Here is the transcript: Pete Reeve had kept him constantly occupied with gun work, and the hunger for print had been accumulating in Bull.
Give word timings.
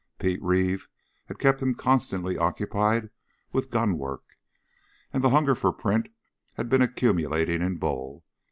Pete 0.17 0.41
Reeve 0.41 0.87
had 1.27 1.37
kept 1.37 1.61
him 1.61 1.75
constantly 1.75 2.35
occupied 2.35 3.11
with 3.51 3.69
gun 3.69 3.99
work, 3.99 4.23
and 5.13 5.23
the 5.23 5.29
hunger 5.29 5.53
for 5.53 5.71
print 5.71 6.09
had 6.55 6.69
been 6.69 6.81
accumulating 6.81 7.61
in 7.61 7.77
Bull. 7.77 8.23